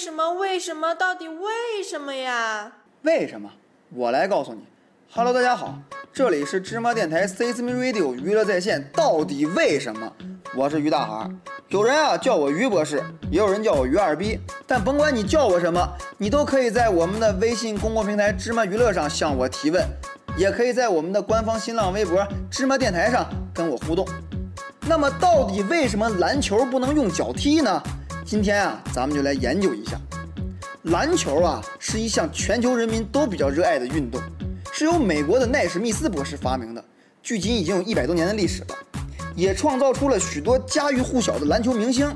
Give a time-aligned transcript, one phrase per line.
[0.00, 0.32] 什么？
[0.32, 0.94] 为什么？
[0.94, 2.72] 到底为什么呀？
[3.02, 3.50] 为什么？
[3.90, 4.62] 我来告诉你。
[5.12, 5.78] Hello，大家好，
[6.10, 8.90] 这里是芝麻电台 s e s m e Radio 娱乐在线。
[8.94, 10.10] 到底为什么？
[10.56, 11.30] 我是于大海。
[11.68, 14.40] 有人啊叫我于博士，也有人叫我于二逼。
[14.66, 15.86] 但甭管你叫我什么，
[16.16, 19.86] 你都可以在我们的微信公共平台芝麻娱乐上向我提问，
[20.34, 24.08] 也可以在我们的官方新浪微博芝麻电台上跟我互动。
[24.88, 27.82] 那么，到底为什么篮球不能用脚踢呢？
[28.30, 30.00] 今天啊，咱们就来研究一下。
[30.82, 34.20] 篮球啊，是一项全球人民都比较热爱的运动。
[34.70, 36.84] 是由美国的奈史密斯博士发明的，
[37.24, 38.76] 距今已经有一百多年的历史了，
[39.34, 42.08] 也创造出了许多家喻户晓的篮球明星，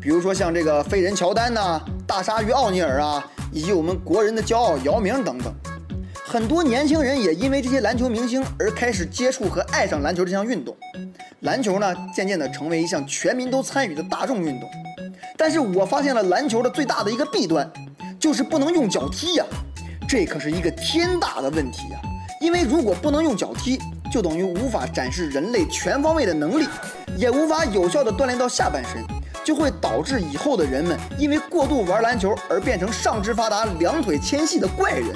[0.00, 3.22] 比如说像这个飞人乔丹呐、大鲨鱼奥尼尔啊，
[3.52, 5.54] 以及我们国人的骄傲姚明等等。
[6.24, 10.74] 很多年轻人也因为这些篮球明星而开始接触和爱上篮球这项运动，
[11.40, 14.68] 篮球呢渐渐的成为一项全民都参与的大众运动。
[15.36, 17.70] 但是我发现了篮球的最大的一个弊端，
[18.18, 19.44] 就是不能用脚踢呀。
[20.08, 22.00] 这可是一个天大的问题呀！
[22.40, 23.78] 因为如果不能用脚踢，
[24.10, 26.66] 就等于无法展示人类全方位的能力，
[27.16, 29.04] 也无法有效的锻炼到下半身，
[29.44, 35.14] 就会导致以后的人们因为过度玩篮球而变成上肢发达、两腿纤细的怪人，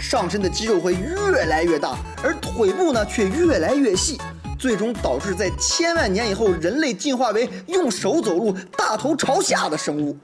[0.00, 4.20] 上身的肌肉会越来越大，而腿部呢却越来越细，
[4.64, 10.16] 最终导致在千万年以后，人类进化为用手走路、大头朝下的生物。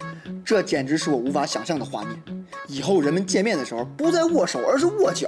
[0.42, 2.16] 这简直是我无法想象的画面。
[2.66, 5.26] 以后人们见面的时候不再握手，而是握脚；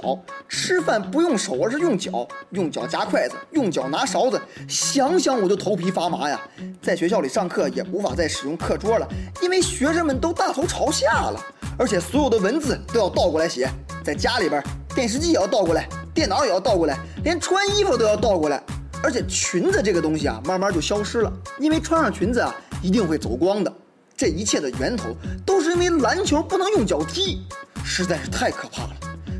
[0.49, 4.41] 吃饭不用手，而是用脚，用脚夹筷子，用脚拿勺子。
[4.67, 6.41] 想想我就头皮发麻呀！
[6.81, 9.07] 在学校里上课也无法再使用课桌了，
[9.43, 11.39] 因为学生们都大头朝下了，
[11.77, 13.69] 而且所有的文字都要倒过来写。
[14.03, 14.59] 在家里边，
[14.95, 18.59] 电视机也要倒过来，电脑也要倒过来，连穿衣服都要倒过来。
[19.03, 23.71] 而且裙子这个东西啊，慢慢就消失了，因为穿上裙子啊，一定会走光的。
[24.15, 25.09] 这一切的源头
[25.45, 27.41] 都是因为篮球不能用脚踢，
[27.83, 28.91] 实在是太可怕了。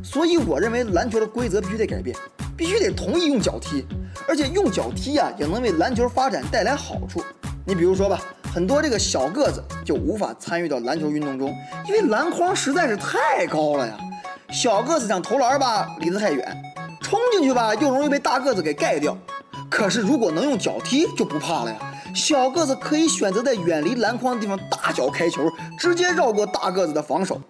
[0.03, 2.13] 所以我认为篮球的规则必须得改变，
[2.57, 3.85] 必须得同意用脚踢，
[4.27, 7.23] 而且用脚踢啊也能为篮球发展带来好处。
[7.65, 8.21] 你比如说吧，
[8.53, 11.55] 很多这个小个子就无法参与到篮球运动中，
[11.88, 13.97] 因为篮筐实在是太高了呀。
[14.51, 16.63] 小个子想投篮吧，离得太远，
[16.99, 19.17] 冲进去吧又容易被大个子给盖掉。
[19.69, 21.77] 可是如果能用脚踢就不怕了呀。
[22.15, 27.41] 小个子可以选择在远离篮筐的地方大脚开球，直接绕过大个子的防守。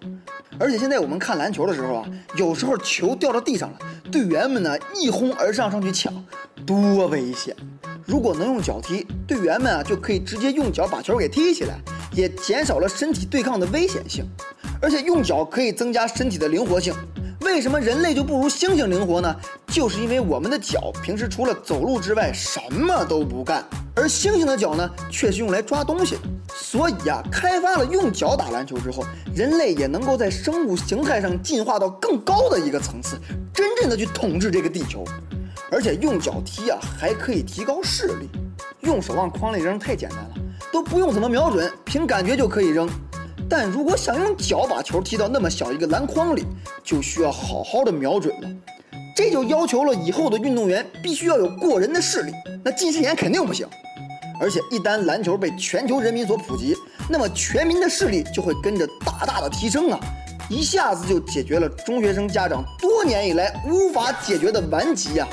[0.58, 3.78] 而且现在我们看篮球的时候啊，有时候球掉到地上了，
[4.10, 6.12] 队员们呢一哄而上上去抢，
[6.64, 7.54] 多危险！
[8.06, 11.74] 如果能用脚踢，队员们啊就可以直接用脚把球给踢起来，
[12.12, 14.24] 也减少了身体对抗的危险性。
[14.80, 16.94] 而且用脚可以增加身体的灵活性。
[17.44, 19.36] 为什么人类就不如猩猩灵活呢？
[19.68, 23.62] 就是因为我们的脚平时除了走路之外什么都不干，
[23.94, 26.16] 而猩猩的脚呢却是用来抓东西。
[26.56, 29.04] 所以呀，开发了用脚打篮球之后，
[29.34, 33.18] 人类也能够在生物形态上进化到更高的一个层次，
[33.52, 35.04] 真正的去统治这个地球。
[35.70, 38.28] 而且用脚踢啊，还可以提高视力。
[38.80, 40.30] 用手往筐里扔太简单了，
[40.72, 42.88] 都不用怎么瞄准，凭感觉就可以扔。
[43.56, 46.44] 但如果想用脚把球踢到那么小一个篮筐里，
[46.82, 48.48] 就需要好好的瞄准了。
[49.14, 52.32] 这就要求了以后的运动员必须要有过人的视力，
[52.64, 53.64] 那近视眼肯定不行。
[54.40, 56.74] 而且一旦篮球被全球人民所普及，
[57.08, 60.00] 那么全民的视力就会跟着大大的提升啊！
[60.50, 65.28] 一下子就解决了中学生家长多年以来无法解决的顽疾呀。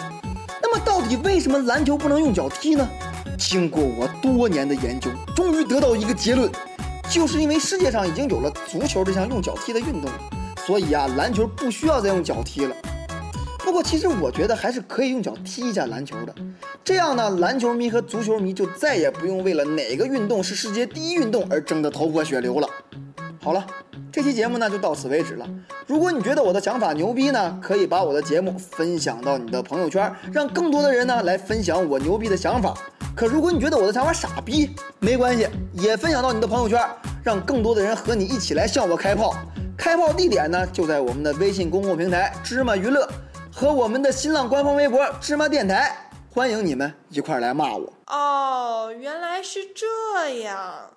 [0.62, 2.88] 那么到底为什么篮球不能用脚踢呢？
[3.36, 6.48] 经过我多年的研究，终于得到一个结论。
[7.12, 10.10] 就是因为世界上已经有了足球这项用脚踢的运动，
[10.66, 12.74] 所以啊，篮球不需要再用脚踢了。
[13.60, 16.34] 不过，其实我觉得还是可以用脚踢一下篮球的。
[16.86, 22.70] 这样呢，篮球迷和足球迷就再也不用为了哪个运动是世界第一运动而争得头破血流了。
[23.44, 23.66] 好了，
[24.12, 25.50] 这期节目呢就到此为止了。
[25.88, 32.76] 如果你觉得我的想法牛逼呢，可以把我的节目分享到你的朋友圈，让更多的人呢来分享我牛逼的想法。
[33.16, 36.80] 可如果你觉得我的想法傻逼，没关系，也分享到你的朋友圈，
[37.24, 39.34] 让更多的人和你一起来向我开炮。
[39.76, 43.10] 开炮地点呢，就在我们的微信公共平台芝麻娱乐
[43.52, 45.98] 和我们的新浪官方微博芝麻电台，
[46.32, 47.92] 欢迎你们一块来骂我。
[48.06, 50.92] 哦，原来是这样。